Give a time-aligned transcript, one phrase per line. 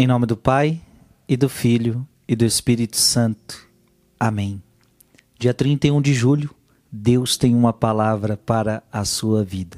[0.00, 0.80] Em nome do Pai,
[1.28, 3.68] e do Filho, e do Espírito Santo.
[4.20, 4.62] Amém.
[5.36, 6.54] Dia 31 de julho,
[6.88, 9.76] Deus tem uma palavra para a sua vida.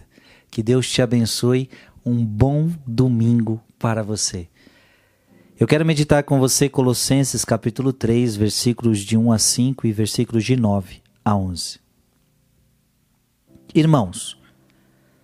[0.50, 1.70] Que Deus te abençoe.
[2.04, 4.46] Um bom domingo para você.
[5.58, 10.44] Eu quero meditar com você Colossenses capítulo 3, versículos de 1 a 5 e versículos
[10.44, 11.80] de 9 a 11.
[13.74, 14.38] Irmãos,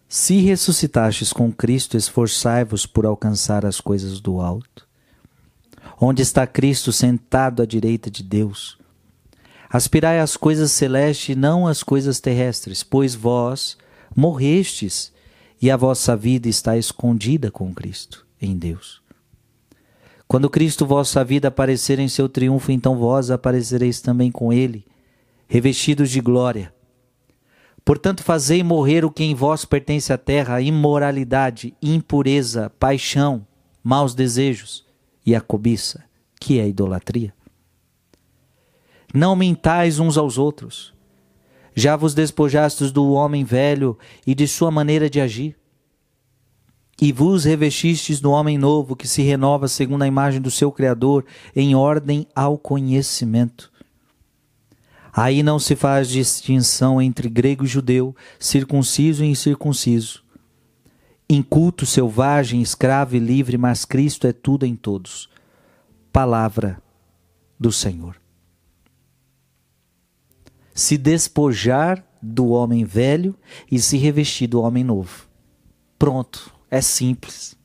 [0.08, 4.85] se ressuscitastes com Cristo, esforçai-vos por alcançar as coisas do alto,
[6.00, 8.78] onde está Cristo sentado à direita de Deus.
[9.68, 13.76] Aspirai às coisas celestes e não às coisas terrestres, pois vós
[14.14, 15.12] morrestes
[15.60, 19.02] e a vossa vida está escondida com Cristo em Deus.
[20.28, 24.84] Quando Cristo, vossa vida, aparecer em seu triunfo, então vós aparecereis também com ele,
[25.48, 26.74] revestidos de glória.
[27.84, 33.46] Portanto, fazei morrer o que em vós pertence à terra, imoralidade, impureza, paixão,
[33.82, 34.85] maus desejos
[35.26, 36.04] e a cobiça,
[36.40, 37.34] que é a idolatria.
[39.12, 40.94] Não mentais uns aos outros.
[41.74, 45.56] Já vos despojastes do homem velho e de sua maneira de agir
[47.00, 51.24] e vos revestistes do homem novo que se renova segundo a imagem do seu Criador,
[51.54, 53.70] em ordem ao conhecimento.
[55.12, 60.22] Aí não se faz distinção entre grego e judeu, circunciso e incircunciso,
[61.28, 65.28] inculto, selvagem, escravo e livre, mas Cristo é tudo em todos.
[66.12, 66.80] Palavra
[67.58, 68.16] do Senhor.
[70.74, 73.34] Se despojar do homem velho
[73.70, 75.26] e se revestir do homem novo.
[75.98, 77.56] Pronto é simples.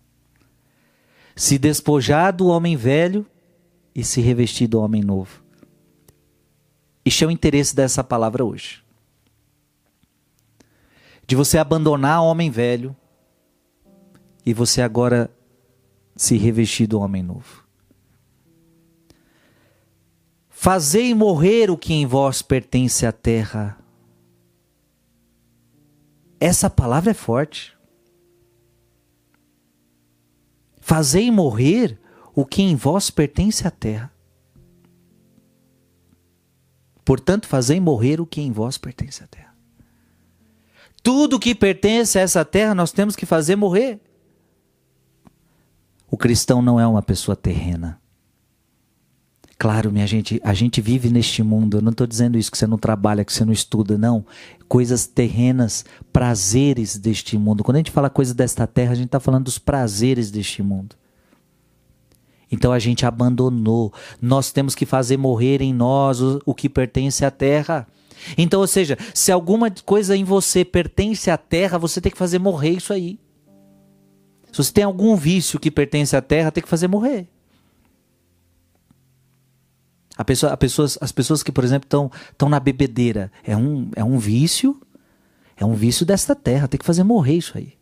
[1.35, 3.25] Se despojar do homem velho
[3.93, 5.43] e se revestir do homem novo.
[7.03, 8.83] Este é o interesse dessa palavra hoje.
[11.25, 12.95] De você abandonar o homem velho
[14.45, 15.29] e você agora
[16.15, 17.65] se revestir do homem novo.
[20.49, 23.77] Fazei morrer o que em vós pertence à terra.
[26.39, 27.75] Essa palavra é forte.
[30.79, 31.99] Fazei morrer
[32.35, 34.11] o que em vós pertence à terra.
[37.03, 39.55] Portanto, fazei morrer o que em vós pertence à terra.
[41.01, 43.99] Tudo que pertence a essa terra nós temos que fazer morrer.
[46.21, 47.99] Cristão não é uma pessoa terrena.
[49.57, 51.77] Claro, minha gente, a gente vive neste mundo.
[51.77, 54.23] Eu não estou dizendo isso que você não trabalha, que você não estuda, não.
[54.67, 55.83] Coisas terrenas,
[56.13, 57.63] prazeres deste mundo.
[57.63, 60.95] Quando a gente fala coisa desta terra, a gente está falando dos prazeres deste mundo.
[62.51, 63.91] Então a gente abandonou.
[64.21, 67.87] Nós temos que fazer morrer em nós o, o que pertence à terra.
[68.37, 72.37] Então, ou seja, se alguma coisa em você pertence à terra, você tem que fazer
[72.37, 73.19] morrer isso aí.
[74.51, 77.27] Se você tem algum vício que pertence à terra, tem que fazer morrer.
[80.17, 81.87] A pessoa, a pessoas, as pessoas que, por exemplo,
[82.29, 84.79] estão na bebedeira, é um, é um vício,
[85.55, 87.73] é um vício desta terra, tem que fazer morrer isso aí.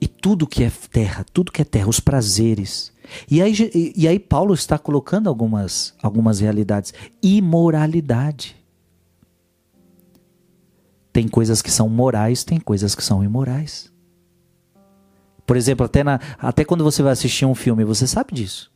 [0.00, 2.92] E tudo que é terra, tudo que é terra, os prazeres.
[3.30, 3.54] E aí,
[3.96, 6.94] e aí Paulo está colocando algumas, algumas realidades.
[7.22, 8.56] Imoralidade.
[11.14, 13.88] Tem coisas que são morais, tem coisas que são imorais.
[15.46, 18.72] Por exemplo, até, na, até quando você vai assistir um filme, você sabe disso.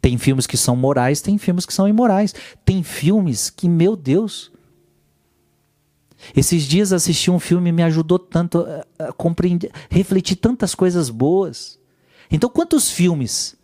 [0.00, 2.34] Tem filmes que são morais, tem filmes que são imorais.
[2.64, 4.50] Tem filmes que, meu Deus.
[6.34, 8.66] Esses dias assisti um filme me ajudou tanto
[8.98, 11.78] a, a compreender, refletir tantas coisas boas.
[12.32, 13.54] Então, quantos filmes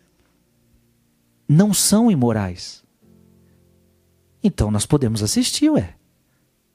[1.49, 2.85] não são imorais?
[4.45, 5.97] Então, nós podemos assistir, ué.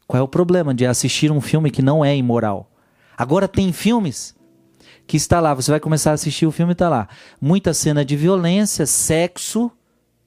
[0.08, 2.72] Qual é o problema de assistir um filme que não é imoral?
[3.18, 4.36] Agora, tem filmes
[5.08, 5.54] que está lá.
[5.54, 7.08] Você vai começar a assistir o filme e está lá.
[7.40, 9.72] Muita cena de violência, sexo,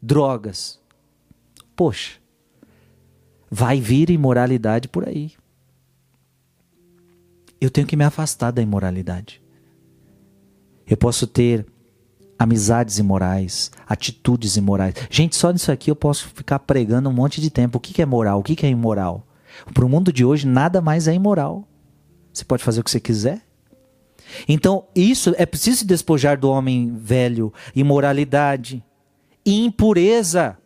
[0.01, 0.81] drogas.
[1.77, 2.19] Poxa,
[3.51, 5.33] vai vir imoralidade por aí.
[7.61, 9.43] Eu tenho que me afastar da imoralidade.
[10.87, 11.67] Eu posso ter
[12.39, 14.95] amizades imorais, atitudes imorais.
[15.11, 17.79] Gente, só nisso aqui eu posso ficar pregando um monte de tempo.
[17.79, 18.41] O que é moral?
[18.41, 19.28] O que é imoral?
[19.73, 21.67] Para o mundo de hoje, nada mais é imoral.
[22.33, 23.43] Você pode fazer o que você quiser.
[24.47, 28.85] Então, isso é preciso despojar do homem velho, imoralidade,
[29.45, 30.59] impureza.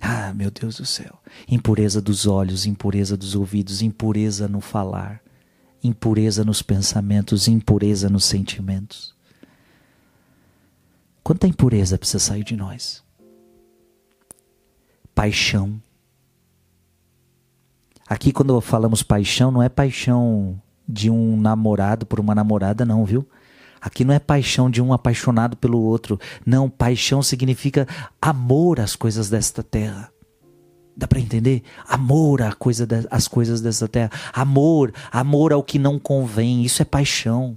[0.00, 1.18] Ah, meu Deus do céu.
[1.48, 5.20] Impureza dos olhos, impureza dos ouvidos, impureza no falar,
[5.82, 9.14] impureza nos pensamentos, impureza nos sentimentos.
[11.22, 13.04] Quanta impureza precisa sair de nós?
[15.14, 15.80] Paixão.
[18.10, 23.24] Aqui, quando falamos paixão, não é paixão de um namorado por uma namorada, não, viu?
[23.80, 26.18] Aqui não é paixão de um apaixonado pelo outro.
[26.44, 27.86] Não, paixão significa
[28.20, 30.10] amor às coisas desta terra.
[30.96, 31.62] Dá para entender?
[31.88, 34.10] Amor às coisa de, às coisas desta terra.
[34.32, 36.64] Amor, amor ao que não convém.
[36.64, 37.56] Isso é paixão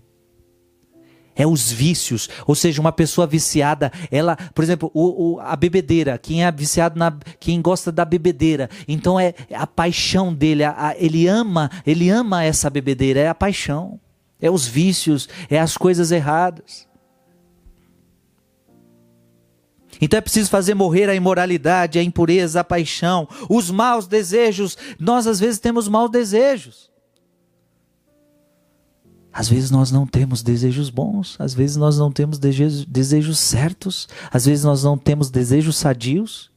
[1.35, 6.17] é os vícios, ou seja, uma pessoa viciada, ela, por exemplo, o, o, a bebedeira,
[6.17, 10.95] quem é viciado na, quem gosta da bebedeira, então é a paixão dele, a, a,
[10.97, 13.99] ele ama, ele ama essa bebedeira, é a paixão,
[14.39, 16.87] é os vícios, é as coisas erradas.
[20.01, 24.77] Então é preciso fazer morrer a imoralidade, a impureza, a paixão, os maus desejos.
[24.99, 26.92] Nós às vezes temos maus desejos.
[29.33, 34.45] Às vezes nós não temos desejos bons, às vezes nós não temos desejos, certos, às
[34.45, 36.51] vezes nós não temos desejos sadios.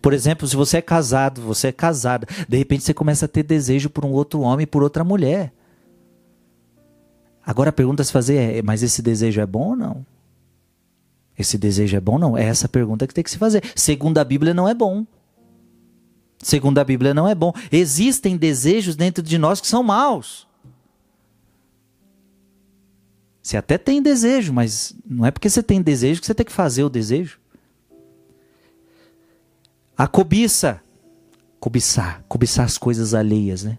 [0.00, 3.42] Por exemplo, se você é casado, você é casada, de repente você começa a ter
[3.42, 5.52] desejo por um outro homem, por outra mulher.
[7.44, 10.06] Agora a pergunta a se fazer é: mas esse desejo é bom ou não?
[11.38, 12.38] Esse desejo é bom ou não?
[12.38, 13.62] É essa pergunta que tem que se fazer.
[13.76, 15.06] Segundo a Bíblia, não é bom.
[16.42, 17.52] Segundo a Bíblia, não é bom.
[17.70, 20.47] Existem desejos dentro de nós que são maus.
[23.48, 26.52] Você até tem desejo, mas não é porque você tem desejo que você tem que
[26.52, 27.40] fazer o desejo.
[29.96, 30.82] A cobiça.
[31.58, 32.22] Cobiçar.
[32.28, 33.78] Cobiçar as coisas alheias, né?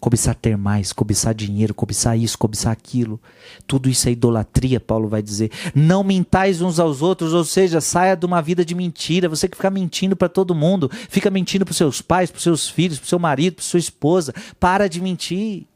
[0.00, 3.20] Cobiçar ter mais, cobiçar dinheiro, cobiçar isso, cobiçar aquilo.
[3.68, 5.52] Tudo isso é idolatria, Paulo vai dizer.
[5.72, 9.28] Não mintais uns aos outros, ou seja, saia de uma vida de mentira.
[9.28, 12.98] Você que fica mentindo para todo mundo, fica mentindo para seus pais, para seus filhos,
[12.98, 14.34] para seu marido, para sua esposa.
[14.58, 15.68] Para de mentir.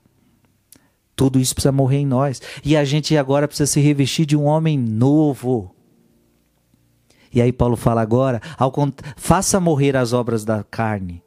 [1.20, 2.40] Tudo isso precisa morrer em nós.
[2.64, 5.70] E a gente agora precisa se revestir de um homem novo.
[7.31, 8.72] E aí Paulo fala agora, ao,
[9.19, 11.22] faça morrer as obras da carne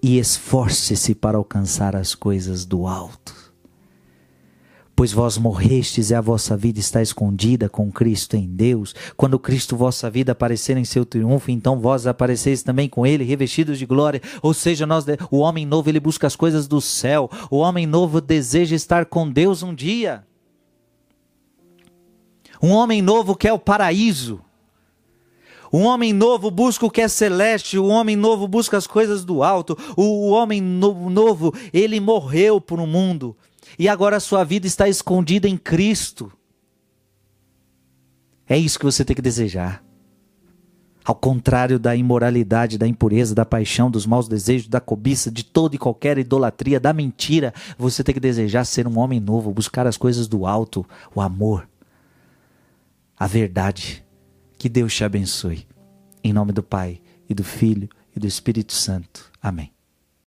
[0.00, 3.45] e esforce-se para alcançar as coisas do alto.
[4.96, 8.94] Pois vós morrestes e a vossa vida está escondida com Cristo em Deus.
[9.14, 13.78] Quando Cristo vossa vida aparecer em seu triunfo, então vós apareceis também com ele, revestidos
[13.78, 14.22] de glória.
[14.40, 17.30] Ou seja, nós, o homem novo ele busca as coisas do céu.
[17.50, 20.24] O homem novo deseja estar com Deus um dia.
[22.62, 24.40] Um homem novo quer o paraíso.
[25.70, 29.42] Um homem novo busca o que é celeste, o homem novo busca as coisas do
[29.42, 29.76] alto.
[29.94, 33.36] O, homem no, novo, ele morreu por um mundo
[33.78, 36.32] e agora a sua vida está escondida em Cristo.
[38.48, 39.84] É isso que você tem que desejar.
[41.04, 45.76] Ao contrário da imoralidade, da impureza, da paixão, dos maus desejos, da cobiça, de toda
[45.76, 49.96] e qualquer idolatria, da mentira, você tem que desejar ser um homem novo, buscar as
[49.96, 50.84] coisas do alto,
[51.14, 51.68] o amor,
[53.16, 54.04] a verdade.
[54.58, 55.66] Que Deus te abençoe.
[56.24, 59.30] Em nome do Pai, e do Filho, e do Espírito Santo.
[59.40, 59.75] Amém.